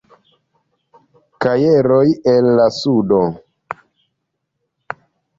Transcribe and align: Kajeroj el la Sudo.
Kajeroj 1.43 2.07
el 2.31 2.49
la 2.59 2.65
Sudo. 2.77 3.19